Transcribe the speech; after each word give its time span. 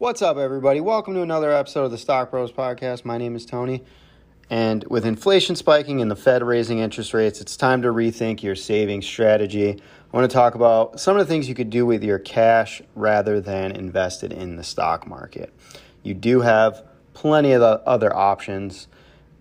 What's 0.00 0.22
up, 0.22 0.36
everybody? 0.36 0.80
Welcome 0.80 1.14
to 1.14 1.22
another 1.22 1.50
episode 1.50 1.82
of 1.82 1.90
the 1.90 1.98
Stock 1.98 2.30
Bros 2.30 2.52
Podcast. 2.52 3.04
My 3.04 3.18
name 3.18 3.34
is 3.34 3.44
Tony. 3.44 3.82
And 4.48 4.84
with 4.84 5.04
inflation 5.04 5.56
spiking 5.56 6.00
and 6.00 6.08
the 6.08 6.14
Fed 6.14 6.44
raising 6.44 6.78
interest 6.78 7.12
rates, 7.12 7.40
it's 7.40 7.56
time 7.56 7.82
to 7.82 7.88
rethink 7.88 8.40
your 8.40 8.54
savings 8.54 9.06
strategy. 9.06 9.70
I 9.72 10.16
want 10.16 10.30
to 10.30 10.32
talk 10.32 10.54
about 10.54 11.00
some 11.00 11.16
of 11.16 11.26
the 11.26 11.28
things 11.28 11.48
you 11.48 11.56
could 11.56 11.70
do 11.70 11.84
with 11.84 12.04
your 12.04 12.20
cash 12.20 12.80
rather 12.94 13.40
than 13.40 13.72
invested 13.72 14.32
in 14.32 14.54
the 14.54 14.62
stock 14.62 15.08
market. 15.08 15.52
You 16.04 16.14
do 16.14 16.42
have 16.42 16.84
plenty 17.12 17.50
of 17.50 17.62
other 17.62 18.14
options. 18.14 18.86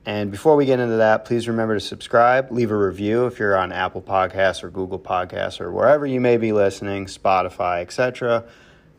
And 0.08 0.31
before 0.31 0.55
we 0.55 0.66
get 0.66 0.80
into 0.80 0.95
that, 0.95 1.23
please 1.23 1.48
remember 1.48 1.76
to 1.76 1.80
subscribe, 1.80 2.52
leave 2.52 2.71
a 2.71 2.76
review 2.76 3.27
if 3.27 3.38
you're 3.38 3.55
on 3.55 3.71
Apple 3.71 4.02
Podcasts 4.02 4.63
or 4.63 4.71
Google 4.71 4.98
Podcasts 4.98 5.62
or 5.62 5.71
wherever 5.71 6.08
you 6.08 6.20
may 6.20 6.38
be 6.38 6.52
listening, 6.52 7.05
Spotify, 7.05 7.81
etc. 7.81 8.44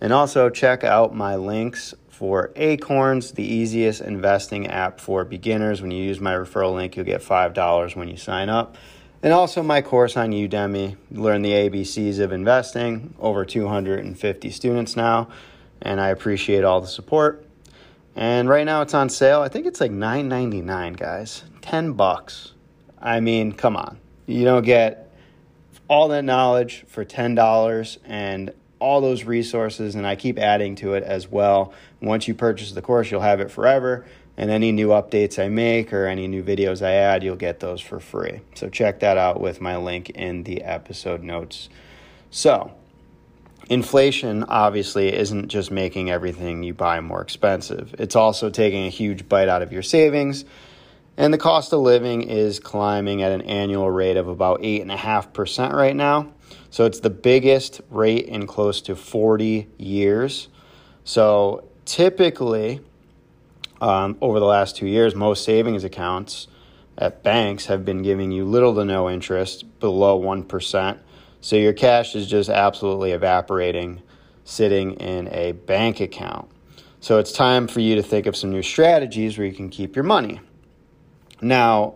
And 0.00 0.12
also 0.12 0.48
check 0.50 0.84
out 0.84 1.14
my 1.14 1.36
links 1.36 1.94
for 2.08 2.52
Acorns, 2.56 3.32
the 3.32 3.44
easiest 3.44 4.00
investing 4.00 4.66
app 4.66 5.00
for 5.00 5.24
beginners. 5.24 5.80
When 5.80 5.90
you 5.90 6.02
use 6.02 6.20
my 6.20 6.34
referral 6.34 6.74
link, 6.74 6.96
you'll 6.96 7.06
get 7.06 7.20
$5 7.20 7.96
when 7.96 8.08
you 8.08 8.16
sign 8.16 8.48
up. 8.48 8.76
And 9.22 9.32
also 9.32 9.62
my 9.62 9.82
course 9.82 10.16
on 10.16 10.30
Udemy, 10.30 10.96
learn 11.10 11.42
the 11.42 11.50
ABCs 11.50 12.20
of 12.20 12.32
investing, 12.32 13.14
over 13.18 13.44
250 13.44 14.50
students 14.50 14.96
now, 14.96 15.28
and 15.82 16.00
I 16.00 16.08
appreciate 16.08 16.62
all 16.62 16.80
the 16.80 16.86
support. 16.86 17.44
And 18.14 18.48
right 18.48 18.64
now 18.64 18.82
it's 18.82 18.94
on 18.94 19.08
sale. 19.08 19.40
I 19.40 19.48
think 19.48 19.66
it's 19.66 19.80
like 19.80 19.90
$9.99, 19.90 20.96
guys. 20.96 21.44
10 21.62 21.92
bucks. 21.92 22.52
I 23.00 23.20
mean, 23.20 23.52
come 23.52 23.76
on. 23.76 23.98
You 24.26 24.44
don't 24.44 24.64
get 24.64 25.10
all 25.88 26.08
that 26.08 26.24
knowledge 26.24 26.84
for 26.88 27.04
$10 27.04 27.98
and 28.04 28.52
all 28.80 29.00
those 29.00 29.24
resources, 29.24 29.94
and 29.94 30.06
I 30.06 30.16
keep 30.16 30.38
adding 30.38 30.76
to 30.76 30.94
it 30.94 31.02
as 31.02 31.28
well. 31.28 31.72
Once 32.00 32.28
you 32.28 32.34
purchase 32.34 32.72
the 32.72 32.82
course, 32.82 33.10
you'll 33.10 33.20
have 33.20 33.40
it 33.40 33.50
forever. 33.50 34.06
And 34.36 34.50
any 34.50 34.70
new 34.70 34.88
updates 34.88 35.42
I 35.42 35.48
make 35.48 35.92
or 35.92 36.06
any 36.06 36.28
new 36.28 36.44
videos 36.44 36.80
I 36.80 36.92
add, 36.92 37.24
you'll 37.24 37.34
get 37.34 37.58
those 37.58 37.80
for 37.80 37.98
free. 37.98 38.40
So 38.54 38.68
check 38.68 39.00
that 39.00 39.18
out 39.18 39.40
with 39.40 39.60
my 39.60 39.76
link 39.76 40.10
in 40.10 40.44
the 40.44 40.62
episode 40.62 41.24
notes. 41.24 41.68
So, 42.30 42.70
inflation 43.68 44.44
obviously 44.44 45.12
isn't 45.12 45.48
just 45.48 45.72
making 45.72 46.10
everything 46.10 46.62
you 46.62 46.72
buy 46.72 47.00
more 47.00 47.20
expensive, 47.20 47.96
it's 47.98 48.14
also 48.14 48.48
taking 48.48 48.86
a 48.86 48.90
huge 48.90 49.28
bite 49.28 49.48
out 49.48 49.62
of 49.62 49.72
your 49.72 49.82
savings. 49.82 50.44
And 51.16 51.34
the 51.34 51.38
cost 51.38 51.72
of 51.72 51.80
living 51.80 52.22
is 52.22 52.60
climbing 52.60 53.22
at 53.22 53.32
an 53.32 53.42
annual 53.42 53.90
rate 53.90 54.16
of 54.16 54.28
about 54.28 54.60
8.5% 54.60 55.72
right 55.72 55.96
now. 55.96 56.32
So 56.70 56.84
it's 56.84 57.00
the 57.00 57.10
biggest 57.10 57.80
rate 57.90 58.26
in 58.26 58.46
close 58.46 58.80
to 58.82 58.96
40 58.96 59.68
years. 59.78 60.48
So 61.04 61.68
typically, 61.84 62.80
um, 63.80 64.18
over 64.20 64.40
the 64.40 64.46
last 64.46 64.76
two 64.76 64.86
years, 64.86 65.14
most 65.14 65.44
savings 65.44 65.84
accounts 65.84 66.48
at 66.96 67.22
banks 67.22 67.66
have 67.66 67.84
been 67.84 68.02
giving 68.02 68.32
you 68.32 68.44
little 68.44 68.74
to 68.74 68.84
no 68.84 69.08
interest, 69.08 69.78
below 69.80 70.20
1%. 70.20 70.98
So 71.40 71.56
your 71.56 71.72
cash 71.72 72.16
is 72.16 72.26
just 72.26 72.50
absolutely 72.50 73.12
evaporating 73.12 74.02
sitting 74.44 74.94
in 74.94 75.28
a 75.28 75.52
bank 75.52 76.00
account. 76.00 76.50
So 77.00 77.18
it's 77.18 77.32
time 77.32 77.68
for 77.68 77.80
you 77.80 77.94
to 77.94 78.02
think 78.02 78.26
of 78.26 78.36
some 78.36 78.50
new 78.50 78.62
strategies 78.62 79.38
where 79.38 79.46
you 79.46 79.52
can 79.52 79.68
keep 79.68 79.94
your 79.94 80.04
money. 80.04 80.40
Now, 81.40 81.94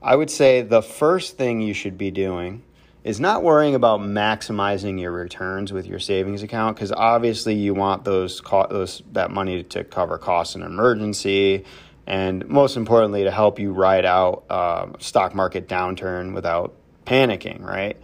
I 0.00 0.14
would 0.14 0.30
say 0.30 0.62
the 0.62 0.82
first 0.82 1.36
thing 1.36 1.60
you 1.60 1.74
should 1.74 1.98
be 1.98 2.12
doing 2.12 2.62
is 3.06 3.20
not 3.20 3.44
worrying 3.44 3.76
about 3.76 4.00
maximizing 4.00 5.00
your 5.00 5.12
returns 5.12 5.72
with 5.72 5.86
your 5.86 6.00
savings 6.00 6.42
account 6.42 6.74
because 6.74 6.90
obviously 6.90 7.54
you 7.54 7.72
want 7.72 8.02
those, 8.02 8.40
co- 8.40 8.66
those 8.68 9.00
that 9.12 9.30
money 9.30 9.62
to 9.62 9.84
cover 9.84 10.18
costs 10.18 10.56
in 10.56 10.62
emergency 10.62 11.64
and 12.08 12.48
most 12.48 12.76
importantly 12.76 13.22
to 13.22 13.30
help 13.30 13.60
you 13.60 13.72
ride 13.72 14.04
out 14.04 14.44
uh, 14.50 14.88
stock 14.98 15.36
market 15.36 15.68
downturn 15.68 16.34
without 16.34 16.74
panicking 17.04 17.62
right? 17.62 17.96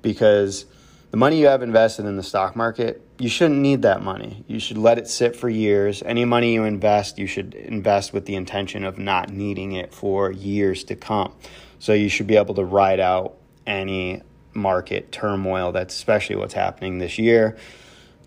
Because 0.00 0.64
the 1.10 1.18
money 1.18 1.38
you 1.38 1.48
have 1.48 1.60
invested 1.60 2.06
in 2.06 2.16
the 2.16 2.22
stock 2.22 2.56
market 2.56 3.06
you 3.18 3.28
shouldn't 3.28 3.60
need 3.60 3.82
that 3.82 4.02
money. 4.02 4.42
You 4.48 4.58
should 4.58 4.78
let 4.78 4.96
it 4.96 5.06
sit 5.06 5.36
for 5.36 5.50
years. 5.50 6.02
Any 6.02 6.24
money 6.24 6.54
you 6.54 6.64
invest 6.64 7.18
you 7.18 7.26
should 7.26 7.52
invest 7.52 8.14
with 8.14 8.24
the 8.24 8.36
intention 8.36 8.84
of 8.84 8.96
not 8.96 9.28
needing 9.28 9.72
it 9.72 9.92
for 9.92 10.32
years 10.32 10.82
to 10.84 10.96
come. 10.96 11.34
So 11.78 11.92
you 11.92 12.08
should 12.08 12.26
be 12.26 12.38
able 12.38 12.54
to 12.54 12.64
ride 12.64 13.00
out 13.00 13.36
any 13.66 14.22
market 14.54 15.12
turmoil. 15.12 15.72
That's 15.72 15.94
especially 15.94 16.36
what's 16.36 16.54
happening 16.54 16.98
this 16.98 17.18
year. 17.18 17.56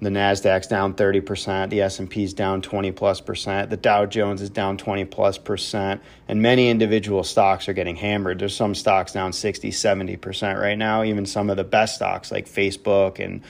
The 0.03 0.09
Nasdaq's 0.09 0.67
down 0.67 0.95
30%, 0.95 1.69
the 1.69 1.81
S&P's 1.81 2.33
down 2.33 2.61
20 2.61 2.91
plus 2.91 3.21
percent, 3.21 3.69
the 3.69 3.77
Dow 3.77 4.05
Jones 4.05 4.41
is 4.41 4.49
down 4.49 4.77
20 4.77 5.05
plus 5.05 5.37
percent, 5.37 6.01
and 6.27 6.41
many 6.41 6.69
individual 6.69 7.23
stocks 7.23 7.69
are 7.69 7.73
getting 7.73 7.95
hammered. 7.95 8.39
There's 8.39 8.55
some 8.55 8.75
stocks 8.75 9.13
down 9.13 9.31
60, 9.31 9.71
70% 9.71 10.59
right 10.59 10.77
now, 10.77 11.03
even 11.03 11.25
some 11.25 11.49
of 11.49 11.55
the 11.55 11.63
best 11.63 11.95
stocks 11.95 12.31
like 12.31 12.47
Facebook 12.47 13.23
and 13.23 13.41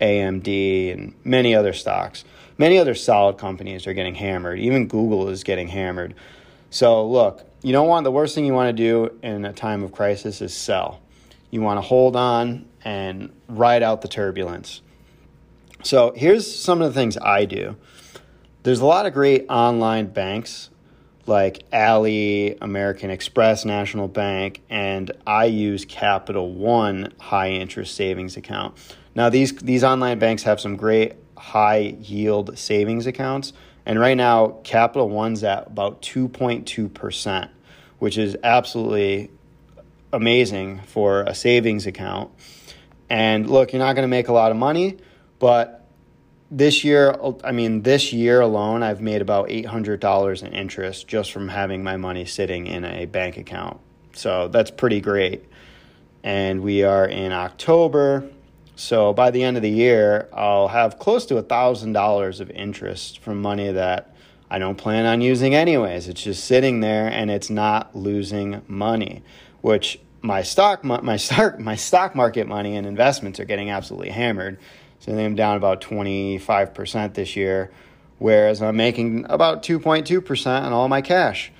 AMD 0.00 0.92
and 0.92 1.14
many 1.24 1.54
other 1.54 1.74
stocks. 1.74 2.24
Many 2.56 2.78
other 2.78 2.94
solid 2.94 3.36
companies 3.36 3.86
are 3.86 3.92
getting 3.92 4.14
hammered. 4.14 4.60
Even 4.60 4.88
Google 4.88 5.28
is 5.28 5.44
getting 5.44 5.68
hammered. 5.68 6.14
So, 6.70 7.06
look, 7.06 7.44
you 7.62 7.72
don't 7.72 7.88
want 7.88 8.04
the 8.04 8.10
worst 8.10 8.34
thing 8.34 8.46
you 8.46 8.54
want 8.54 8.74
to 8.74 8.82
do 8.82 9.18
in 9.22 9.44
a 9.44 9.52
time 9.52 9.82
of 9.82 9.92
crisis 9.92 10.40
is 10.40 10.54
sell 10.54 11.00
you 11.50 11.62
want 11.62 11.78
to 11.78 11.82
hold 11.82 12.16
on 12.16 12.66
and 12.84 13.30
ride 13.48 13.82
out 13.82 14.02
the 14.02 14.08
turbulence. 14.08 14.82
So, 15.82 16.12
here's 16.16 16.52
some 16.52 16.82
of 16.82 16.92
the 16.92 16.98
things 16.98 17.16
I 17.16 17.44
do. 17.44 17.76
There's 18.64 18.80
a 18.80 18.86
lot 18.86 19.06
of 19.06 19.14
great 19.14 19.46
online 19.48 20.06
banks 20.06 20.70
like 21.28 21.62
Ally, 21.72 22.56
American 22.60 23.10
Express, 23.10 23.64
National 23.64 24.08
Bank, 24.08 24.62
and 24.68 25.12
I 25.26 25.44
use 25.44 25.84
Capital 25.84 26.52
One 26.52 27.12
high 27.20 27.50
interest 27.50 27.94
savings 27.94 28.36
account. 28.36 28.76
Now, 29.14 29.28
these, 29.28 29.54
these 29.56 29.84
online 29.84 30.18
banks 30.18 30.42
have 30.44 30.58
some 30.58 30.76
great 30.76 31.14
high 31.36 31.96
yield 32.00 32.58
savings 32.58 33.06
accounts. 33.06 33.52
And 33.86 33.98
right 33.98 34.16
now, 34.16 34.58
Capital 34.64 35.08
One's 35.08 35.44
at 35.44 35.66
about 35.68 36.02
2.2%, 36.02 37.48
which 37.98 38.18
is 38.18 38.36
absolutely 38.42 39.30
amazing 40.12 40.80
for 40.86 41.22
a 41.22 41.34
savings 41.34 41.86
account. 41.86 42.30
And 43.10 43.48
look, 43.48 43.72
you're 43.72 43.80
not 43.80 43.94
going 43.94 44.04
to 44.04 44.08
make 44.08 44.28
a 44.28 44.32
lot 44.32 44.50
of 44.50 44.56
money, 44.56 44.98
but 45.38 45.86
this 46.50 46.82
year, 46.82 47.14
I 47.44 47.52
mean, 47.52 47.82
this 47.82 48.12
year 48.12 48.40
alone, 48.40 48.82
I've 48.82 49.00
made 49.00 49.20
about 49.20 49.48
$800 49.48 50.42
in 50.42 50.52
interest 50.52 51.06
just 51.06 51.30
from 51.30 51.48
having 51.48 51.82
my 51.82 51.96
money 51.96 52.24
sitting 52.24 52.66
in 52.66 52.84
a 52.84 53.04
bank 53.06 53.36
account. 53.36 53.78
So 54.14 54.48
that's 54.48 54.70
pretty 54.70 55.00
great. 55.00 55.44
And 56.22 56.62
we 56.62 56.82
are 56.84 57.06
in 57.06 57.32
October. 57.32 58.28
So 58.76 59.12
by 59.12 59.30
the 59.30 59.42
end 59.42 59.56
of 59.56 59.62
the 59.62 59.70
year, 59.70 60.28
I'll 60.32 60.68
have 60.68 60.98
close 60.98 61.26
to 61.26 61.34
$1,000 61.34 62.40
of 62.40 62.50
interest 62.50 63.18
from 63.18 63.42
money 63.42 63.70
that 63.72 64.14
I 64.50 64.58
don't 64.58 64.76
plan 64.76 65.04
on 65.04 65.20
using 65.20 65.54
anyways. 65.54 66.08
It's 66.08 66.22
just 66.22 66.44
sitting 66.44 66.80
there 66.80 67.08
and 67.08 67.30
it's 67.30 67.50
not 67.50 67.94
losing 67.94 68.62
money 68.66 69.22
which 69.60 70.00
my 70.20 70.42
stock 70.42 70.84
my 70.84 71.16
stock 71.16 71.58
my 71.58 71.76
stock 71.76 72.14
market 72.14 72.46
money 72.46 72.76
and 72.76 72.86
investments 72.86 73.38
are 73.40 73.44
getting 73.44 73.70
absolutely 73.70 74.10
hammered. 74.10 74.58
So 75.00 75.16
I'm 75.16 75.36
down 75.36 75.56
about 75.56 75.80
25% 75.80 77.14
this 77.14 77.36
year, 77.36 77.70
whereas 78.18 78.60
I'm 78.60 78.76
making 78.76 79.26
about 79.28 79.62
2.2% 79.62 80.46
on 80.62 80.72
all 80.72 80.88
my 80.88 81.02
cash. 81.02 81.52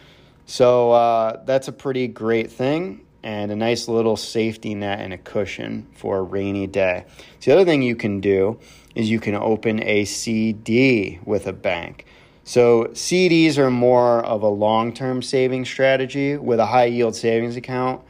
So 0.44 0.90
uh, 0.90 1.44
that's 1.44 1.68
a 1.68 1.72
pretty 1.72 2.08
great 2.08 2.50
thing 2.50 3.06
and 3.22 3.50
a 3.50 3.56
nice 3.56 3.88
little 3.88 4.16
safety 4.16 4.74
net 4.74 5.00
and 5.00 5.12
a 5.12 5.18
cushion 5.18 5.86
for 5.94 6.18
a 6.18 6.22
rainy 6.22 6.66
day. 6.66 7.04
So 7.40 7.50
the 7.50 7.56
other 7.60 7.64
thing 7.64 7.82
you 7.82 7.96
can 7.96 8.20
do 8.20 8.58
is 8.94 9.10
you 9.10 9.20
can 9.20 9.34
open 9.34 9.82
a 9.82 10.04
CD 10.04 11.20
with 11.24 11.46
a 11.46 11.52
bank. 11.52 12.06
So 12.48 12.84
CDs 12.94 13.58
are 13.58 13.70
more 13.70 14.24
of 14.24 14.40
a 14.40 14.48
long-term 14.48 15.20
saving 15.20 15.66
strategy 15.66 16.38
with 16.38 16.58
a 16.58 16.64
high 16.64 16.86
yield 16.86 17.14
savings 17.14 17.56
account. 17.56 18.00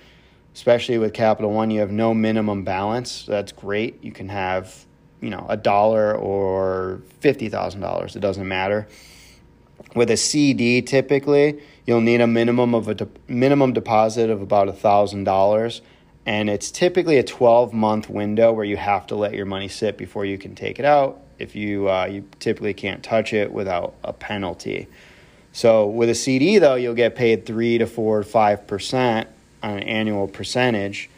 Especially 0.55 0.96
with 0.96 1.12
Capital 1.12 1.50
One, 1.50 1.73
you 1.73 1.81
have 1.81 1.90
no 1.90 2.14
minimum 2.14 2.62
balance. 2.62 3.25
That's 3.26 3.50
great. 3.50 3.99
You 4.00 4.12
can 4.12 4.29
have, 4.29 4.87
you 5.20 5.31
know, 5.31 5.44
a 5.49 5.56
dollar 5.56 6.14
or 6.14 7.02
$50,000. 7.20 8.14
It 8.14 8.20
doesn't 8.20 8.46
matter. 8.46 8.87
With 9.96 10.08
a 10.08 10.17
CD, 10.17 10.82
typically, 10.82 11.61
you'll 11.84 12.00
need 12.00 12.20
a 12.20 12.29
minimum 12.29 12.76
of 12.76 12.87
a 12.87 12.94
de- 12.94 13.08
minimum 13.26 13.73
deposit 13.73 14.31
of 14.31 14.41
about 14.41 14.69
$1,000 14.69 15.81
and 16.28 16.50
it's 16.50 16.70
typically 16.70 17.16
a 17.16 17.22
12 17.22 17.72
month 17.72 18.10
window 18.10 18.52
where 18.52 18.66
you 18.66 18.76
have 18.76 19.06
to 19.06 19.14
let 19.16 19.32
your 19.32 19.46
money 19.46 19.66
sit 19.66 19.96
before 19.96 20.26
you 20.26 20.36
can 20.36 20.54
take 20.54 20.78
it 20.78 20.84
out 20.84 21.22
if 21.38 21.56
you 21.56 21.88
uh, 21.88 22.04
you 22.04 22.22
typically 22.38 22.75
can't 22.75 23.02
touch 23.02 23.32
it 23.32 23.50
without 23.50 23.94
a 24.04 24.12
penalty. 24.12 24.88
So 25.52 25.86
with 25.86 26.10
a 26.10 26.14
cd 26.14 26.58
though 26.58 26.75
you'll 26.75 26.94
get 26.94 27.16
paid 27.16 27.46
3 27.46 27.78
to 27.78 27.86
4 27.86 28.22
5 28.25 28.66
percent 28.66 29.26
on 29.62 29.78
an 29.78 29.84
annual 29.84 30.28
percentage. 30.28 31.08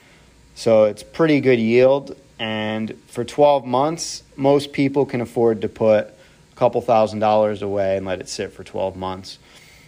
So 0.54 0.84
it's 0.84 1.02
pretty 1.02 1.40
good 1.40 1.58
yield. 1.58 2.16
And 2.38 2.96
for 3.08 3.24
12 3.24 3.66
months 3.66 4.22
most 4.36 4.72
people 4.72 5.06
can 5.06 5.20
afford 5.20 5.62
to 5.62 5.68
put 5.68 6.06
a 6.06 6.54
couple 6.54 6.80
thousand 6.82 7.18
dollars 7.18 7.62
away 7.62 7.96
and 7.96 8.06
let 8.06 8.20
it 8.20 8.28
sit 8.28 8.52
for 8.52 8.62
12 8.62 8.94
months. 8.94 9.40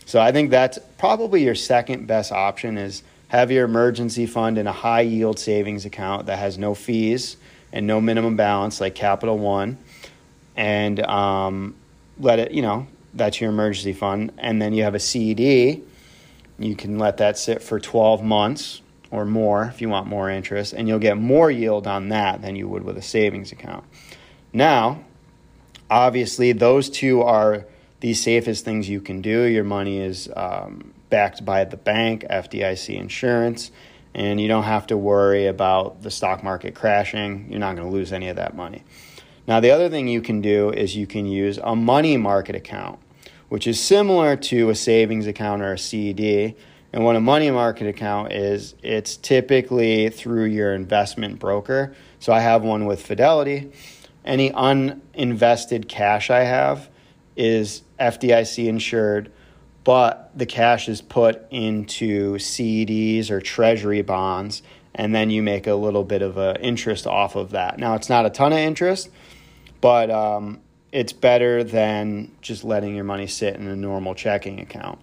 So 0.04 0.20
I 0.20 0.32
think 0.32 0.50
that's 0.50 0.80
probably 0.98 1.44
your 1.44 1.54
second 1.54 2.08
best 2.08 2.32
option 2.32 2.76
is 2.76 3.04
have 3.32 3.50
your 3.50 3.64
emergency 3.64 4.26
fund 4.26 4.58
in 4.58 4.66
a 4.66 4.72
high 4.72 5.00
yield 5.00 5.38
savings 5.38 5.86
account 5.86 6.26
that 6.26 6.38
has 6.38 6.58
no 6.58 6.74
fees 6.74 7.38
and 7.72 7.86
no 7.86 7.98
minimum 7.98 8.36
balance 8.36 8.78
like 8.78 8.94
Capital 8.94 9.38
One, 9.38 9.78
and 10.54 11.00
um, 11.06 11.74
let 12.18 12.38
it, 12.38 12.50
you 12.52 12.60
know, 12.60 12.86
that's 13.14 13.40
your 13.40 13.48
emergency 13.48 13.94
fund. 13.94 14.32
And 14.36 14.60
then 14.60 14.74
you 14.74 14.82
have 14.82 14.94
a 14.94 15.00
CD. 15.00 15.82
You 16.58 16.76
can 16.76 16.98
let 16.98 17.16
that 17.16 17.38
sit 17.38 17.62
for 17.62 17.80
12 17.80 18.22
months 18.22 18.82
or 19.10 19.24
more 19.24 19.64
if 19.64 19.80
you 19.80 19.88
want 19.88 20.08
more 20.08 20.28
interest, 20.28 20.74
and 20.74 20.86
you'll 20.86 20.98
get 20.98 21.16
more 21.16 21.50
yield 21.50 21.86
on 21.86 22.10
that 22.10 22.42
than 22.42 22.54
you 22.54 22.68
would 22.68 22.84
with 22.84 22.98
a 22.98 23.02
savings 23.02 23.50
account. 23.50 23.84
Now, 24.52 25.04
obviously, 25.88 26.52
those 26.52 26.90
two 26.90 27.22
are 27.22 27.64
the 28.00 28.12
safest 28.12 28.66
things 28.66 28.90
you 28.90 29.00
can 29.00 29.22
do. 29.22 29.44
Your 29.44 29.64
money 29.64 30.00
is 30.00 30.28
um, 30.36 30.92
backed 31.12 31.44
by 31.44 31.62
the 31.62 31.76
bank, 31.76 32.24
FDIC 32.30 32.96
insurance, 32.96 33.70
and 34.14 34.40
you 34.40 34.48
don't 34.48 34.62
have 34.62 34.86
to 34.86 34.96
worry 34.96 35.46
about 35.46 36.00
the 36.02 36.10
stock 36.10 36.42
market 36.42 36.74
crashing. 36.74 37.48
You're 37.50 37.60
not 37.60 37.76
going 37.76 37.86
to 37.86 37.92
lose 37.92 38.14
any 38.14 38.28
of 38.28 38.36
that 38.36 38.56
money. 38.56 38.82
Now, 39.46 39.60
the 39.60 39.70
other 39.70 39.90
thing 39.90 40.08
you 40.08 40.22
can 40.22 40.40
do 40.40 40.70
is 40.70 40.96
you 40.96 41.06
can 41.06 41.26
use 41.26 41.58
a 41.62 41.76
money 41.76 42.16
market 42.16 42.56
account, 42.56 42.98
which 43.50 43.66
is 43.66 43.78
similar 43.78 44.36
to 44.36 44.70
a 44.70 44.74
savings 44.74 45.26
account 45.26 45.60
or 45.60 45.74
a 45.74 45.78
CD. 45.78 46.56
And 46.94 47.04
what 47.04 47.14
a 47.14 47.20
money 47.20 47.50
market 47.50 47.88
account 47.88 48.32
is, 48.32 48.74
it's 48.82 49.18
typically 49.18 50.08
through 50.08 50.44
your 50.44 50.72
investment 50.72 51.38
broker. 51.38 51.94
So 52.20 52.32
I 52.32 52.40
have 52.40 52.62
one 52.62 52.86
with 52.86 53.04
Fidelity. 53.04 53.70
Any 54.24 54.50
uninvested 54.50 55.88
cash 55.88 56.30
I 56.30 56.44
have 56.44 56.88
is 57.36 57.82
FDIC 58.00 58.66
insured 58.66 59.30
but 59.84 60.30
the 60.34 60.46
cash 60.46 60.88
is 60.88 61.00
put 61.00 61.44
into 61.50 62.34
CDs 62.34 63.30
or 63.30 63.40
treasury 63.40 64.02
bonds, 64.02 64.62
and 64.94 65.14
then 65.14 65.30
you 65.30 65.42
make 65.42 65.66
a 65.66 65.74
little 65.74 66.04
bit 66.04 66.22
of 66.22 66.36
a 66.36 66.60
interest 66.60 67.06
off 67.06 67.36
of 67.36 67.50
that. 67.50 67.78
Now, 67.78 67.94
it's 67.94 68.08
not 68.08 68.26
a 68.26 68.30
ton 68.30 68.52
of 68.52 68.58
interest, 68.58 69.10
but 69.80 70.10
um, 70.10 70.60
it's 70.92 71.12
better 71.12 71.64
than 71.64 72.32
just 72.40 72.64
letting 72.64 72.94
your 72.94 73.04
money 73.04 73.26
sit 73.26 73.56
in 73.56 73.66
a 73.66 73.76
normal 73.76 74.14
checking 74.14 74.60
account. 74.60 74.98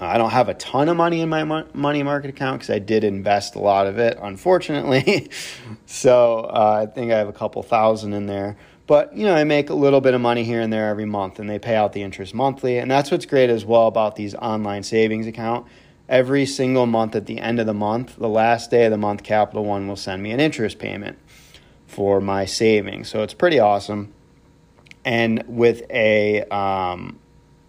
I 0.00 0.18
don't 0.18 0.30
have 0.30 0.48
a 0.48 0.54
ton 0.54 0.88
of 0.88 0.96
money 0.96 1.20
in 1.20 1.28
my 1.28 1.44
money 1.44 2.02
market 2.02 2.30
account 2.30 2.60
because 2.60 2.70
I 2.70 2.80
did 2.80 3.04
invest 3.04 3.54
a 3.54 3.60
lot 3.60 3.86
of 3.86 3.98
it, 3.98 4.18
unfortunately. 4.20 5.30
so 5.86 6.40
uh, 6.40 6.82
I 6.82 6.92
think 6.92 7.12
I 7.12 7.18
have 7.18 7.28
a 7.28 7.32
couple 7.32 7.62
thousand 7.62 8.12
in 8.12 8.26
there. 8.26 8.56
But, 8.92 9.16
you 9.16 9.24
know, 9.24 9.34
I 9.34 9.44
make 9.44 9.70
a 9.70 9.74
little 9.74 10.02
bit 10.02 10.12
of 10.12 10.20
money 10.20 10.44
here 10.44 10.60
and 10.60 10.70
there 10.70 10.90
every 10.90 11.06
month 11.06 11.38
and 11.38 11.48
they 11.48 11.58
pay 11.58 11.76
out 11.76 11.94
the 11.94 12.02
interest 12.02 12.34
monthly. 12.34 12.76
And 12.76 12.90
that's 12.90 13.10
what's 13.10 13.24
great 13.24 13.48
as 13.48 13.64
well 13.64 13.86
about 13.86 14.16
these 14.16 14.34
online 14.34 14.82
savings 14.82 15.26
account. 15.26 15.66
Every 16.10 16.44
single 16.44 16.84
month 16.84 17.16
at 17.16 17.24
the 17.24 17.38
end 17.38 17.58
of 17.58 17.64
the 17.64 17.72
month, 17.72 18.16
the 18.16 18.28
last 18.28 18.70
day 18.70 18.84
of 18.84 18.90
the 18.90 18.98
month, 18.98 19.22
Capital 19.22 19.64
One 19.64 19.88
will 19.88 19.96
send 19.96 20.22
me 20.22 20.30
an 20.30 20.40
interest 20.40 20.78
payment 20.78 21.18
for 21.86 22.20
my 22.20 22.44
savings. 22.44 23.08
So 23.08 23.22
it's 23.22 23.32
pretty 23.32 23.58
awesome. 23.58 24.12
And 25.06 25.42
with 25.46 25.90
a 25.90 26.42
um, 26.50 27.18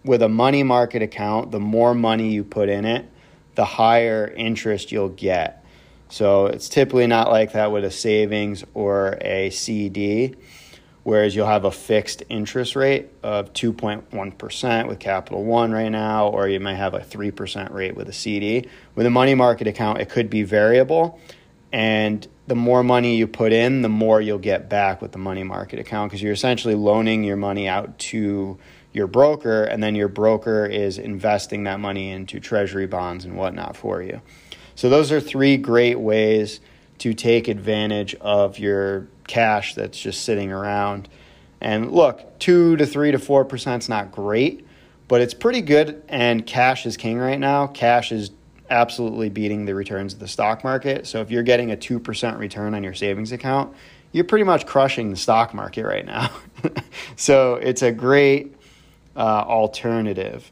with 0.04 0.20
a 0.20 0.28
money 0.28 0.62
market 0.62 1.00
account, 1.00 1.52
the 1.52 1.60
more 1.60 1.94
money 1.94 2.34
you 2.34 2.44
put 2.44 2.68
in 2.68 2.84
it, 2.84 3.08
the 3.54 3.64
higher 3.64 4.30
interest 4.36 4.92
you'll 4.92 5.08
get. 5.08 5.64
So 6.10 6.44
it's 6.44 6.68
typically 6.68 7.06
not 7.06 7.30
like 7.30 7.52
that 7.52 7.72
with 7.72 7.86
a 7.86 7.90
savings 7.90 8.62
or 8.74 9.16
a 9.22 9.48
CD 9.48 10.34
whereas 11.04 11.36
you'll 11.36 11.46
have 11.46 11.64
a 11.64 11.70
fixed 11.70 12.22
interest 12.28 12.74
rate 12.74 13.08
of 13.22 13.52
2.1% 13.52 14.88
with 14.88 14.98
Capital 14.98 15.44
One 15.44 15.70
right 15.70 15.90
now, 15.90 16.28
or 16.28 16.48
you 16.48 16.58
might 16.58 16.74
have 16.74 16.94
a 16.94 17.00
3% 17.00 17.72
rate 17.72 17.94
with 17.94 18.08
a 18.08 18.12
CD. 18.12 18.66
With 18.94 19.06
a 19.06 19.10
money 19.10 19.34
market 19.34 19.66
account, 19.66 20.00
it 20.00 20.08
could 20.08 20.28
be 20.28 20.42
variable, 20.42 21.20
and 21.72 22.26
the 22.46 22.54
more 22.54 22.82
money 22.82 23.16
you 23.16 23.26
put 23.26 23.52
in, 23.52 23.82
the 23.82 23.88
more 23.88 24.20
you'll 24.20 24.38
get 24.38 24.68
back 24.68 25.00
with 25.00 25.12
the 25.12 25.18
money 25.18 25.44
market 25.44 25.78
account 25.78 26.10
because 26.10 26.22
you're 26.22 26.32
essentially 26.32 26.74
loaning 26.74 27.24
your 27.24 27.36
money 27.36 27.68
out 27.68 27.98
to 27.98 28.58
your 28.92 29.06
broker, 29.06 29.64
and 29.64 29.82
then 29.82 29.94
your 29.94 30.08
broker 30.08 30.64
is 30.64 30.98
investing 30.98 31.64
that 31.64 31.80
money 31.80 32.10
into 32.10 32.40
treasury 32.40 32.86
bonds 32.86 33.24
and 33.24 33.36
whatnot 33.36 33.76
for 33.76 34.02
you. 34.02 34.20
So, 34.76 34.88
those 34.88 35.12
are 35.12 35.20
three 35.20 35.56
great 35.56 35.98
ways 36.00 36.60
to 36.98 37.14
take 37.14 37.48
advantage 37.48 38.14
of 38.16 38.58
your 38.58 39.08
cash 39.26 39.74
that's 39.74 39.98
just 39.98 40.24
sitting 40.24 40.52
around. 40.52 41.08
And 41.60 41.92
look, 41.92 42.38
two 42.38 42.76
to 42.76 42.86
three 42.86 43.10
to 43.12 43.18
four 43.18 43.44
percent 43.44 43.84
is 43.84 43.88
not 43.88 44.12
great, 44.12 44.66
but 45.08 45.20
it's 45.20 45.34
pretty 45.34 45.60
good. 45.60 46.02
And 46.08 46.46
cash 46.46 46.86
is 46.86 46.96
king 46.96 47.18
right 47.18 47.38
now. 47.38 47.66
Cash 47.66 48.12
is 48.12 48.30
absolutely 48.70 49.28
beating 49.28 49.64
the 49.64 49.74
returns 49.74 50.14
of 50.14 50.20
the 50.20 50.28
stock 50.28 50.64
market. 50.64 51.06
So 51.06 51.20
if 51.20 51.30
you're 51.30 51.42
getting 51.42 51.70
a 51.70 51.76
two 51.76 51.98
percent 51.98 52.38
return 52.38 52.74
on 52.74 52.84
your 52.84 52.94
savings 52.94 53.32
account, 53.32 53.74
you're 54.12 54.24
pretty 54.24 54.44
much 54.44 54.66
crushing 54.66 55.10
the 55.10 55.16
stock 55.16 55.54
market 55.54 55.84
right 55.84 56.06
now. 56.06 56.30
so 57.16 57.54
it's 57.56 57.82
a 57.82 57.92
great 57.92 58.54
uh, 59.16 59.44
alternative. 59.46 60.50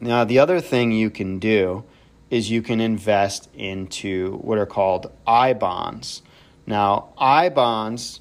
Now, 0.00 0.24
the 0.24 0.38
other 0.38 0.60
thing 0.60 0.92
you 0.92 1.10
can 1.10 1.38
do 1.38 1.84
is 2.30 2.50
you 2.50 2.62
can 2.62 2.80
invest 2.80 3.48
into 3.54 4.36
what 4.38 4.58
are 4.58 4.66
called 4.66 5.10
I 5.26 5.54
bonds. 5.54 6.22
Now, 6.66 7.14
I 7.16 7.48
bonds 7.48 8.20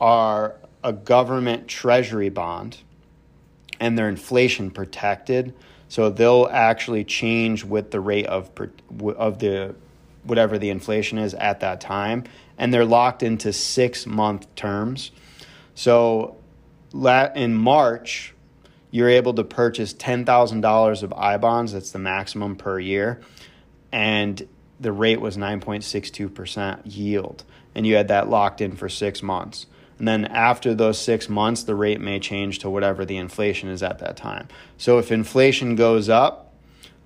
are 0.00 0.54
a 0.84 0.92
government 0.92 1.66
treasury 1.66 2.28
bond 2.28 2.78
and 3.80 3.98
they're 3.98 4.08
inflation 4.08 4.70
protected. 4.70 5.54
So 5.88 6.10
they'll 6.10 6.48
actually 6.50 7.04
change 7.04 7.64
with 7.64 7.90
the 7.90 8.00
rate 8.00 8.26
of 8.26 8.50
of 9.00 9.38
the 9.38 9.74
whatever 10.22 10.58
the 10.58 10.70
inflation 10.70 11.18
is 11.18 11.34
at 11.34 11.60
that 11.60 11.80
time 11.80 12.24
and 12.58 12.72
they're 12.72 12.84
locked 12.84 13.22
into 13.22 13.52
6 13.52 14.06
month 14.06 14.54
terms. 14.54 15.10
So 15.74 16.36
in 16.92 17.54
March, 17.54 18.34
you're 18.90 19.08
able 19.08 19.34
to 19.34 19.44
purchase 19.44 19.92
$10,000 19.94 21.02
of 21.02 21.12
I 21.12 21.36
bonds, 21.36 21.72
that's 21.72 21.90
the 21.90 21.98
maximum 21.98 22.56
per 22.56 22.78
year, 22.78 23.20
and 23.92 24.48
the 24.80 24.92
rate 24.92 25.20
was 25.20 25.36
9.62% 25.36 26.80
yield 26.84 27.44
and 27.74 27.86
you 27.86 27.96
had 27.96 28.08
that 28.08 28.28
locked 28.28 28.60
in 28.60 28.76
for 28.76 28.88
six 28.88 29.22
months. 29.22 29.66
And 29.98 30.06
then 30.06 30.26
after 30.26 30.74
those 30.74 30.98
six 30.98 31.28
months, 31.28 31.64
the 31.64 31.74
rate 31.74 32.00
may 32.00 32.20
change 32.20 32.60
to 32.60 32.70
whatever 32.70 33.04
the 33.04 33.16
inflation 33.16 33.68
is 33.68 33.82
at 33.82 33.98
that 33.98 34.16
time. 34.16 34.48
So 34.76 34.98
if 34.98 35.10
inflation 35.10 35.74
goes 35.74 36.08
up, 36.08 36.54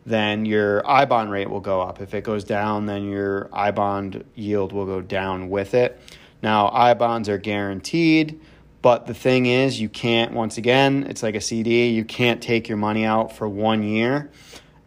then 0.04 0.44
your 0.44 0.86
I 0.88 1.04
bond 1.04 1.30
rate 1.30 1.48
will 1.48 1.60
go 1.60 1.80
up. 1.80 2.00
If 2.00 2.12
it 2.12 2.24
goes 2.24 2.44
down, 2.44 2.86
then 2.86 3.08
your 3.08 3.48
I 3.52 3.70
bond 3.70 4.24
yield 4.34 4.72
will 4.72 4.86
go 4.86 5.00
down 5.00 5.48
with 5.48 5.74
it. 5.74 5.98
Now, 6.42 6.68
I 6.70 6.94
bonds 6.94 7.28
are 7.28 7.38
guaranteed, 7.38 8.40
but 8.82 9.06
the 9.06 9.14
thing 9.14 9.46
is, 9.46 9.80
you 9.80 9.88
can't, 9.88 10.32
once 10.32 10.58
again, 10.58 11.06
it's 11.08 11.22
like 11.22 11.36
a 11.36 11.40
CD, 11.40 11.90
you 11.90 12.04
can't 12.04 12.42
take 12.42 12.68
your 12.68 12.78
money 12.78 13.04
out 13.04 13.36
for 13.36 13.48
one 13.48 13.84
year 13.84 14.30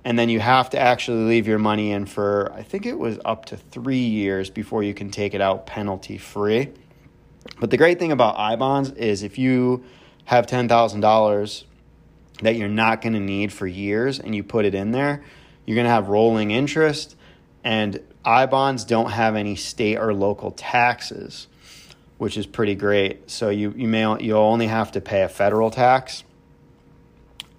and 0.06 0.20
then 0.20 0.30
you 0.30 0.40
have 0.40 0.70
to 0.70 0.80
actually 0.80 1.24
leave 1.24 1.48
your 1.48 1.58
money 1.58 1.92
in 1.92 2.06
for 2.06 2.54
I 2.54 2.62
think 2.62 2.86
it 2.86 2.98
was 2.98 3.18
up 3.26 3.46
to 3.46 3.58
three 3.58 3.98
years 3.98 4.52
before 4.52 4.84
you 4.84 4.94
can 4.94 5.10
take 5.10 5.34
it 5.34 5.42
out 5.42 5.66
penalty 5.66 6.20
free. 6.20 6.70
But 7.60 7.72
the 7.72 7.78
great 7.78 7.98
thing 7.98 8.12
about 8.12 8.38
I 8.38 8.56
bonds 8.56 8.92
is 8.92 9.24
if 9.24 9.40
you 9.40 9.84
have 10.26 10.46
ten 10.46 10.70
thousand 10.70 11.02
dollars 11.02 11.66
that 12.44 12.56
you're 12.56 12.68
not 12.68 13.02
going 13.02 13.14
to 13.14 13.20
need 13.20 13.52
for 13.52 13.66
years 13.66 14.20
and 14.20 14.36
you 14.36 14.44
put 14.44 14.66
it 14.66 14.76
in 14.76 14.92
there, 14.92 15.24
you're 15.66 15.76
going 15.76 15.86
to 15.86 15.92
have 15.92 16.08
rolling 16.08 16.52
interest, 16.52 17.16
and 17.64 18.00
I 18.24 18.46
bonds 18.46 18.86
don't 18.86 19.10
have 19.10 19.36
any 19.36 19.56
state 19.56 19.98
or 19.98 20.14
local 20.14 20.52
taxes, 20.52 21.48
which 22.18 22.38
is 22.38 22.46
pretty 22.46 22.76
great. 22.76 23.32
So 23.32 23.50
you 23.50 23.74
you 23.76 23.88
may 23.88 24.22
you'll 24.22 24.38
only 24.38 24.68
have 24.68 24.92
to 24.92 25.02
pay 25.02 25.24
a 25.24 25.30
federal 25.30 25.72
tax 25.72 26.24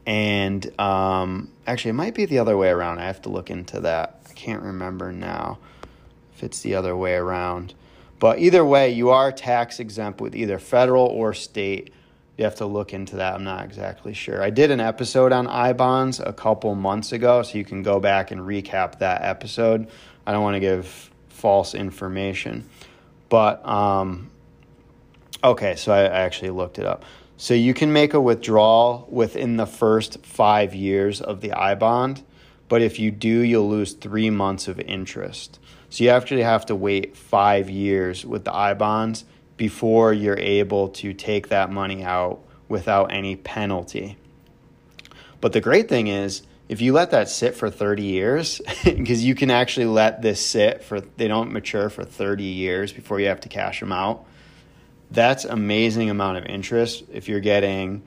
and 0.06 0.80
um, 0.80 1.50
actually, 1.66 1.90
it 1.90 1.94
might 1.94 2.14
be 2.14 2.24
the 2.24 2.38
other 2.38 2.56
way 2.56 2.68
around. 2.68 3.00
I 3.00 3.06
have 3.06 3.22
to 3.22 3.28
look 3.28 3.50
into 3.50 3.80
that. 3.80 4.20
I 4.30 4.32
can't 4.34 4.62
remember 4.62 5.12
now 5.12 5.58
if 6.34 6.44
it's 6.44 6.60
the 6.60 6.76
other 6.76 6.96
way 6.96 7.14
around. 7.14 7.74
But 8.18 8.38
either 8.38 8.64
way, 8.64 8.92
you 8.92 9.10
are 9.10 9.32
tax 9.32 9.80
exempt 9.80 10.20
with 10.20 10.34
either 10.34 10.58
federal 10.58 11.06
or 11.06 11.34
state. 11.34 11.92
You 12.38 12.44
have 12.44 12.54
to 12.56 12.66
look 12.66 12.92
into 12.94 13.16
that. 13.16 13.34
I'm 13.34 13.44
not 13.44 13.64
exactly 13.64 14.14
sure. 14.14 14.42
I 14.42 14.50
did 14.50 14.70
an 14.70 14.80
episode 14.80 15.32
on 15.32 15.46
I 15.46 15.72
bonds 15.72 16.20
a 16.20 16.32
couple 16.32 16.74
months 16.74 17.12
ago, 17.12 17.42
so 17.42 17.58
you 17.58 17.64
can 17.64 17.82
go 17.82 17.98
back 17.98 18.30
and 18.30 18.42
recap 18.42 18.98
that 19.00 19.22
episode. 19.22 19.88
I 20.26 20.32
don't 20.32 20.42
want 20.42 20.54
to 20.54 20.60
give 20.60 21.10
false 21.28 21.74
information. 21.74 22.68
But, 23.28 23.66
um, 23.66 24.30
okay, 25.42 25.76
so 25.76 25.92
I, 25.92 26.02
I 26.02 26.20
actually 26.20 26.50
looked 26.50 26.78
it 26.78 26.86
up. 26.86 27.04
So 27.38 27.52
you 27.52 27.74
can 27.74 27.92
make 27.92 28.14
a 28.14 28.20
withdrawal 28.20 29.06
within 29.10 29.56
the 29.56 29.66
first 29.66 30.24
five 30.24 30.74
years 30.74 31.20
of 31.20 31.42
the 31.42 31.52
I 31.52 31.74
bond, 31.74 32.24
but 32.68 32.80
if 32.80 32.98
you 32.98 33.10
do, 33.10 33.40
you'll 33.40 33.68
lose 33.68 33.92
three 33.92 34.30
months 34.30 34.68
of 34.68 34.80
interest. 34.80 35.58
So 35.90 36.04
you 36.04 36.10
actually 36.10 36.42
have 36.42 36.66
to 36.66 36.74
wait 36.74 37.16
five 37.16 37.68
years 37.68 38.24
with 38.24 38.44
the 38.44 38.54
I 38.54 38.74
bonds 38.74 39.24
before 39.56 40.12
you're 40.12 40.38
able 40.38 40.88
to 40.88 41.12
take 41.12 41.48
that 41.48 41.70
money 41.70 42.02
out 42.02 42.42
without 42.68 43.12
any 43.12 43.36
penalty. 43.36 44.16
But 45.40 45.52
the 45.52 45.60
great 45.60 45.88
thing 45.88 46.06
is, 46.06 46.42
if 46.68 46.80
you 46.80 46.92
let 46.92 47.12
that 47.12 47.28
sit 47.28 47.54
for 47.54 47.70
30 47.70 48.02
years, 48.02 48.60
because 48.84 49.24
you 49.24 49.34
can 49.34 49.50
actually 49.50 49.86
let 49.86 50.22
this 50.22 50.44
sit 50.44 50.82
for, 50.82 51.00
they 51.00 51.28
don't 51.28 51.52
mature 51.52 51.88
for 51.90 52.02
30 52.02 52.44
years 52.44 52.92
before 52.92 53.20
you 53.20 53.28
have 53.28 53.40
to 53.42 53.48
cash 53.48 53.80
them 53.80 53.92
out. 53.92 54.26
That's 55.10 55.44
amazing 55.44 56.10
amount 56.10 56.38
of 56.38 56.46
interest 56.46 57.04
if 57.12 57.28
you're 57.28 57.40
getting 57.40 58.02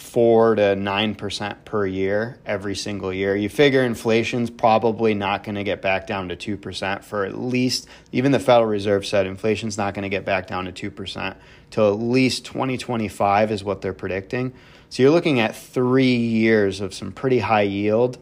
four 0.00 0.54
to 0.56 0.74
nine 0.74 1.14
percent 1.14 1.64
per 1.64 1.86
year 1.86 2.38
every 2.44 2.74
single 2.74 3.12
year. 3.12 3.36
You 3.36 3.48
figure 3.48 3.84
inflation's 3.84 4.50
probably 4.50 5.14
not 5.14 5.44
going 5.44 5.54
to 5.54 5.64
get 5.64 5.82
back 5.82 6.06
down 6.06 6.28
to 6.30 6.36
two 6.36 6.56
percent 6.56 7.04
for 7.04 7.24
at 7.24 7.38
least 7.38 7.86
even 8.10 8.32
the 8.32 8.40
Federal 8.40 8.68
Reserve 8.68 9.06
said 9.06 9.26
inflation's 9.26 9.76
not 9.78 9.94
going 9.94 10.02
to 10.02 10.08
get 10.08 10.24
back 10.24 10.46
down 10.46 10.64
to 10.64 10.72
two 10.72 10.90
percent 10.90 11.36
till 11.70 11.92
at 11.92 12.00
least 12.00 12.44
2025 12.46 13.52
is 13.52 13.62
what 13.62 13.80
they're 13.80 13.92
predicting. 13.92 14.52
So 14.88 15.02
you're 15.02 15.12
looking 15.12 15.38
at 15.38 15.54
three 15.54 16.16
years 16.16 16.80
of 16.80 16.92
some 16.92 17.12
pretty 17.12 17.38
high 17.38 17.62
yield, 17.62 18.18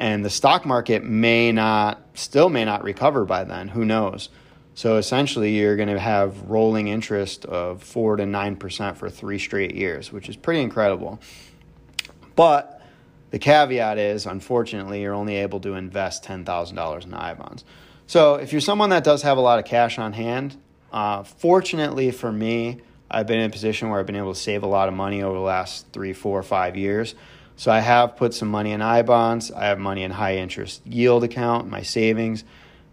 and 0.00 0.24
the 0.24 0.30
stock 0.30 0.66
market 0.66 1.04
may 1.04 1.52
not 1.52 2.02
still 2.14 2.48
may 2.48 2.64
not 2.64 2.82
recover 2.82 3.24
by 3.24 3.44
then. 3.44 3.68
Who 3.68 3.84
knows? 3.84 4.28
So 4.78 4.94
essentially, 4.94 5.58
you're 5.58 5.74
going 5.74 5.88
to 5.88 5.98
have 5.98 6.42
rolling 6.42 6.86
interest 6.86 7.44
of 7.44 7.82
four 7.82 8.14
to 8.14 8.24
nine 8.24 8.54
percent 8.54 8.96
for 8.96 9.10
three 9.10 9.40
straight 9.40 9.74
years, 9.74 10.12
which 10.12 10.28
is 10.28 10.36
pretty 10.36 10.60
incredible. 10.60 11.18
But 12.36 12.80
the 13.32 13.40
caveat 13.40 13.98
is, 13.98 14.24
unfortunately, 14.24 15.02
you're 15.02 15.14
only 15.14 15.34
able 15.34 15.58
to 15.62 15.74
invest 15.74 16.22
ten 16.22 16.44
thousand 16.44 16.76
dollars 16.76 17.04
in 17.04 17.12
I 17.12 17.34
bonds. 17.34 17.64
So 18.06 18.36
if 18.36 18.52
you're 18.52 18.60
someone 18.60 18.90
that 18.90 19.02
does 19.02 19.22
have 19.22 19.36
a 19.36 19.40
lot 19.40 19.58
of 19.58 19.64
cash 19.64 19.98
on 19.98 20.12
hand, 20.12 20.56
uh, 20.92 21.24
fortunately 21.24 22.12
for 22.12 22.30
me, 22.30 22.80
I've 23.10 23.26
been 23.26 23.40
in 23.40 23.46
a 23.46 23.52
position 23.52 23.90
where 23.90 23.98
I've 23.98 24.06
been 24.06 24.14
able 24.14 24.32
to 24.32 24.38
save 24.38 24.62
a 24.62 24.68
lot 24.68 24.86
of 24.86 24.94
money 24.94 25.24
over 25.24 25.34
the 25.34 25.40
last 25.40 25.92
three, 25.92 26.12
four, 26.12 26.40
five 26.44 26.76
years. 26.76 27.16
So 27.56 27.72
I 27.72 27.80
have 27.80 28.14
put 28.14 28.32
some 28.32 28.46
money 28.46 28.70
in 28.70 28.80
I 28.80 29.02
bonds. 29.02 29.50
I 29.50 29.64
have 29.64 29.80
money 29.80 30.04
in 30.04 30.12
high 30.12 30.36
interest 30.36 30.86
yield 30.86 31.24
account, 31.24 31.68
my 31.68 31.82
savings 31.82 32.44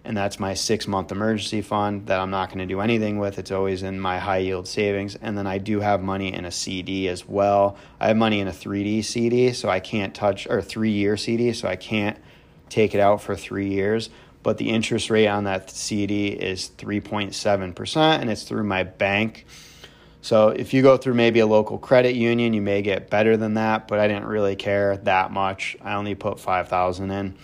and 0.05 0.15
that's 0.15 0.39
my 0.39 0.53
six 0.53 0.87
month 0.87 1.11
emergency 1.11 1.61
fund 1.61 2.07
that 2.07 2.19
I'm 2.19 2.29
not 2.29 2.49
going 2.49 2.59
to 2.59 2.65
do 2.65 2.79
anything 2.79 3.17
with. 3.17 3.39
It's 3.39 3.51
always 3.51 3.83
in 3.83 3.99
my 3.99 4.19
high 4.19 4.37
yield 4.37 4.67
savings. 4.67 5.15
And 5.15 5.37
then 5.37 5.47
I 5.47 5.57
do 5.57 5.79
have 5.79 6.01
money 6.01 6.33
in 6.33 6.45
a 6.45 6.51
CD 6.51 7.07
as 7.09 7.27
well. 7.27 7.77
I 7.99 8.07
have 8.09 8.17
money 8.17 8.39
in 8.39 8.47
a 8.47 8.51
3D 8.51 9.03
CD, 9.03 9.51
so 9.53 9.69
I 9.69 9.79
can't 9.79 10.13
touch, 10.13 10.47
or 10.47 10.61
three 10.61 10.91
year 10.91 11.17
CD, 11.17 11.53
so 11.53 11.67
I 11.67 11.75
can't 11.75 12.17
take 12.69 12.93
it 12.93 12.99
out 12.99 13.21
for 13.21 13.35
three 13.35 13.69
years. 13.69 14.09
But 14.43 14.57
the 14.59 14.69
interest 14.69 15.09
rate 15.09 15.27
on 15.27 15.45
that 15.45 15.71
CD 15.71 16.27
is 16.27 16.69
3.7%, 16.77 17.97
and 17.97 18.29
it's 18.29 18.43
through 18.43 18.63
my 18.63 18.83
bank. 18.83 19.45
So 20.21 20.49
if 20.49 20.73
you 20.73 20.81
go 20.81 20.97
through 20.97 21.15
maybe 21.15 21.39
a 21.39 21.47
local 21.47 21.77
credit 21.77 22.15
union, 22.15 22.53
you 22.53 22.61
may 22.61 22.81
get 22.81 23.09
better 23.09 23.37
than 23.37 23.55
that, 23.55 23.87
but 23.87 23.99
I 23.99 24.07
didn't 24.07 24.25
really 24.25 24.55
care 24.55 24.97
that 24.97 25.31
much. 25.31 25.77
I 25.81 25.95
only 25.95 26.15
put 26.15 26.39
5000 26.39 27.11
in. 27.11 27.35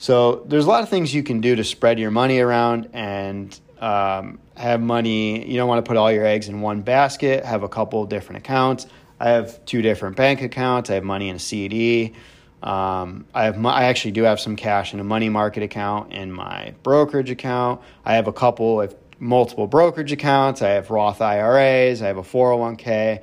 So 0.00 0.44
there's 0.46 0.64
a 0.64 0.68
lot 0.68 0.82
of 0.82 0.88
things 0.88 1.12
you 1.12 1.22
can 1.22 1.42
do 1.42 1.54
to 1.56 1.62
spread 1.62 1.98
your 1.98 2.10
money 2.10 2.40
around 2.40 2.88
and 2.94 3.60
um, 3.80 4.38
have 4.56 4.80
money. 4.80 5.46
You 5.46 5.58
don't 5.58 5.68
want 5.68 5.84
to 5.84 5.86
put 5.86 5.98
all 5.98 6.10
your 6.10 6.24
eggs 6.24 6.48
in 6.48 6.62
one 6.62 6.80
basket. 6.80 7.44
Have 7.44 7.64
a 7.64 7.68
couple 7.68 8.06
different 8.06 8.38
accounts. 8.38 8.86
I 9.20 9.28
have 9.28 9.62
two 9.66 9.82
different 9.82 10.16
bank 10.16 10.40
accounts. 10.40 10.88
I 10.88 10.94
have 10.94 11.04
money 11.04 11.28
in 11.28 11.36
a 11.36 11.38
CD. 11.38 12.14
Um, 12.62 13.26
I 13.34 13.44
have 13.44 13.62
I 13.66 13.84
actually 13.84 14.12
do 14.12 14.22
have 14.22 14.40
some 14.40 14.56
cash 14.56 14.94
in 14.94 15.00
a 15.00 15.04
money 15.04 15.28
market 15.28 15.62
account 15.62 16.14
in 16.14 16.32
my 16.32 16.72
brokerage 16.82 17.30
account. 17.30 17.82
I 18.02 18.14
have 18.14 18.26
a 18.26 18.32
couple 18.32 18.80
of 18.80 18.96
multiple 19.18 19.66
brokerage 19.66 20.12
accounts. 20.12 20.62
I 20.62 20.70
have 20.70 20.88
Roth 20.88 21.20
IRAs. 21.20 22.00
I 22.00 22.06
have 22.06 22.16
a 22.16 22.22
401k. 22.22 23.22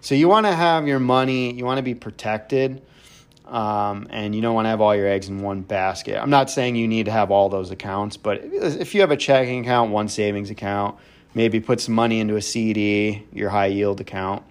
So 0.00 0.14
you 0.14 0.30
want 0.30 0.46
to 0.46 0.52
have 0.54 0.88
your 0.88 0.98
money. 0.98 1.52
You 1.52 1.66
want 1.66 1.76
to 1.76 1.82
be 1.82 1.94
protected 1.94 2.80
um, 3.50 4.06
and 4.10 4.34
you 4.34 4.40
don't 4.40 4.54
want 4.54 4.66
to 4.66 4.70
have 4.70 4.80
all 4.80 4.94
your 4.94 5.08
eggs 5.08 5.28
in 5.28 5.42
one 5.42 5.62
basket. 5.62 6.16
I'm 6.16 6.30
not 6.30 6.50
saying 6.50 6.76
you 6.76 6.86
need 6.86 7.06
to 7.06 7.12
have 7.12 7.32
all 7.32 7.48
those 7.48 7.72
accounts, 7.72 8.16
but 8.16 8.40
if 8.44 8.94
you 8.94 9.00
have 9.00 9.10
a 9.10 9.16
checking 9.16 9.62
account, 9.62 9.90
one 9.90 10.08
savings 10.08 10.50
account, 10.50 10.96
maybe 11.34 11.58
put 11.58 11.80
some 11.80 11.94
money 11.94 12.20
into 12.20 12.36
a 12.36 12.42
CD, 12.42 13.26
your 13.32 13.50
high 13.50 13.66
yield 13.66 14.00
account, 14.00 14.44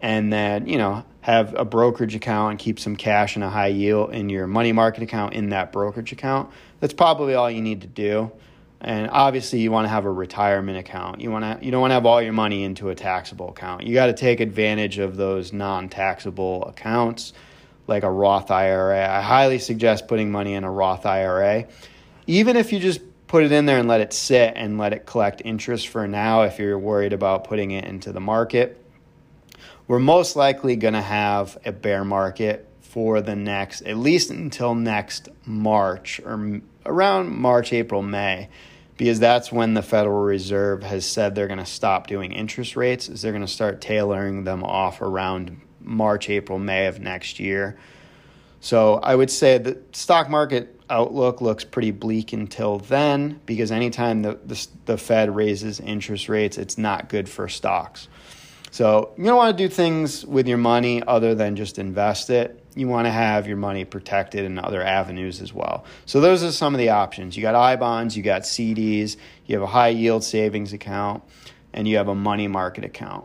and 0.00 0.32
then 0.32 0.66
you 0.66 0.76
know 0.76 1.04
have 1.20 1.54
a 1.54 1.64
brokerage 1.64 2.16
account 2.16 2.50
and 2.50 2.58
keep 2.58 2.80
some 2.80 2.96
cash 2.96 3.36
in 3.36 3.44
a 3.44 3.48
high 3.50 3.68
yield 3.68 4.12
in 4.12 4.28
your 4.28 4.48
money 4.48 4.72
market 4.72 5.04
account 5.04 5.34
in 5.34 5.50
that 5.50 5.70
brokerage 5.70 6.10
account. 6.10 6.50
That's 6.80 6.94
probably 6.94 7.34
all 7.34 7.48
you 7.48 7.62
need 7.62 7.82
to 7.82 7.86
do. 7.86 8.32
And 8.80 9.08
obviously, 9.10 9.60
you 9.60 9.70
want 9.70 9.84
to 9.84 9.88
have 9.90 10.04
a 10.04 10.10
retirement 10.10 10.76
account. 10.76 11.20
You 11.20 11.30
want 11.30 11.44
to 11.44 11.64
you 11.64 11.70
don't 11.70 11.80
want 11.80 11.92
to 11.92 11.94
have 11.94 12.06
all 12.06 12.20
your 12.20 12.32
money 12.32 12.64
into 12.64 12.88
a 12.88 12.96
taxable 12.96 13.50
account. 13.50 13.84
You 13.84 13.94
got 13.94 14.06
to 14.06 14.12
take 14.12 14.40
advantage 14.40 14.98
of 14.98 15.16
those 15.16 15.52
non-taxable 15.52 16.64
accounts 16.64 17.32
like 17.92 18.02
a 18.02 18.10
Roth 18.10 18.50
IRA. 18.50 19.08
I 19.08 19.20
highly 19.20 19.58
suggest 19.58 20.08
putting 20.08 20.30
money 20.30 20.54
in 20.54 20.64
a 20.64 20.70
Roth 20.70 21.06
IRA. 21.06 21.66
Even 22.26 22.56
if 22.56 22.72
you 22.72 22.80
just 22.80 23.00
put 23.26 23.44
it 23.44 23.52
in 23.52 23.66
there 23.66 23.78
and 23.78 23.88
let 23.88 24.00
it 24.00 24.12
sit 24.12 24.54
and 24.56 24.78
let 24.78 24.92
it 24.92 25.06
collect 25.06 25.42
interest 25.44 25.88
for 25.88 26.08
now, 26.08 26.42
if 26.42 26.58
you're 26.58 26.78
worried 26.78 27.12
about 27.12 27.44
putting 27.44 27.70
it 27.70 27.84
into 27.84 28.12
the 28.12 28.20
market, 28.20 28.82
we're 29.86 29.98
most 29.98 30.36
likely 30.36 30.76
going 30.76 30.94
to 30.94 31.02
have 31.02 31.58
a 31.64 31.72
bear 31.72 32.04
market 32.04 32.68
for 32.80 33.20
the 33.20 33.36
next, 33.36 33.82
at 33.82 33.96
least 33.96 34.30
until 34.30 34.74
next 34.74 35.28
March 35.44 36.20
or 36.20 36.60
around 36.84 37.30
March, 37.30 37.72
April, 37.72 38.02
May 38.02 38.48
because 38.96 39.18
that's 39.18 39.50
when 39.50 39.74
the 39.74 39.82
Federal 39.82 40.22
Reserve 40.22 40.84
has 40.84 41.04
said 41.04 41.34
they're 41.34 41.48
going 41.48 41.58
to 41.58 41.66
stop 41.66 42.06
doing 42.06 42.32
interest 42.32 42.76
rates 42.76 43.08
is 43.08 43.22
they're 43.22 43.32
going 43.32 43.44
to 43.44 43.48
start 43.48 43.80
tailoring 43.80 44.44
them 44.44 44.62
off 44.62 45.00
around 45.00 45.60
March, 45.82 46.30
April, 46.30 46.58
May 46.58 46.86
of 46.86 47.00
next 47.00 47.40
year. 47.40 47.76
So 48.60 48.94
I 48.94 49.14
would 49.14 49.30
say 49.30 49.58
the 49.58 49.78
stock 49.92 50.30
market 50.30 50.80
outlook 50.88 51.40
looks 51.40 51.64
pretty 51.64 51.90
bleak 51.90 52.32
until 52.32 52.78
then 52.78 53.40
because 53.44 53.72
anytime 53.72 54.22
the, 54.22 54.38
the, 54.44 54.66
the 54.84 54.96
Fed 54.96 55.34
raises 55.34 55.80
interest 55.80 56.28
rates, 56.28 56.58
it's 56.58 56.78
not 56.78 57.08
good 57.08 57.28
for 57.28 57.48
stocks. 57.48 58.06
So 58.70 59.12
you 59.18 59.24
don't 59.24 59.36
want 59.36 59.56
to 59.56 59.64
do 59.64 59.68
things 59.68 60.24
with 60.24 60.46
your 60.46 60.58
money 60.58 61.02
other 61.02 61.34
than 61.34 61.56
just 61.56 61.78
invest 61.78 62.30
it. 62.30 62.64
You 62.74 62.88
want 62.88 63.06
to 63.06 63.10
have 63.10 63.46
your 63.46 63.56
money 63.56 63.84
protected 63.84 64.44
in 64.44 64.58
other 64.58 64.82
avenues 64.82 65.42
as 65.42 65.52
well. 65.52 65.84
So 66.06 66.20
those 66.20 66.42
are 66.42 66.52
some 66.52 66.74
of 66.74 66.78
the 66.78 66.88
options. 66.88 67.36
You 67.36 67.42
got 67.42 67.54
I 67.54 67.76
bonds, 67.76 68.16
you 68.16 68.22
got 68.22 68.42
CDs, 68.42 69.16
you 69.44 69.56
have 69.56 69.62
a 69.62 69.66
high 69.66 69.88
yield 69.88 70.24
savings 70.24 70.72
account, 70.72 71.22
and 71.72 71.86
you 71.86 71.96
have 71.96 72.08
a 72.08 72.14
money 72.14 72.48
market 72.48 72.84
account. 72.84 73.24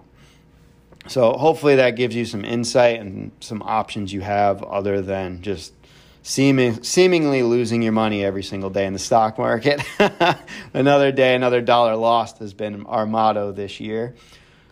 So 1.07 1.33
hopefully 1.33 1.75
that 1.77 1.91
gives 1.91 2.15
you 2.15 2.25
some 2.25 2.43
insight 2.43 2.99
and 2.99 3.31
some 3.39 3.61
options 3.63 4.11
you 4.11 4.21
have 4.21 4.63
other 4.63 5.01
than 5.01 5.41
just 5.41 5.73
seeming, 6.21 6.83
seemingly 6.83 7.43
losing 7.43 7.81
your 7.81 7.93
money 7.93 8.23
every 8.23 8.43
single 8.43 8.69
day 8.69 8.85
in 8.85 8.93
the 8.93 8.99
stock 8.99 9.37
market. 9.37 9.81
another 10.73 11.11
day, 11.11 11.35
another 11.35 11.61
dollar 11.61 11.95
lost 11.95 12.39
has 12.39 12.53
been 12.53 12.85
our 12.85 13.05
motto 13.05 13.51
this 13.51 13.79
year. 13.79 14.15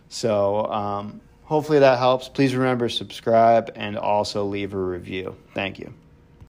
So 0.10 0.66
um, 0.66 1.22
hopefully 1.44 1.80
that 1.80 1.98
helps. 1.98 2.28
Please 2.30 2.56
remember 2.56 2.90
subscribe 2.90 3.72
and 3.76 3.98
also 3.98 4.46
leave 4.46 4.74
a 4.74 4.78
review. 4.78 5.36
Thank 5.54 5.80
you. 5.80 5.94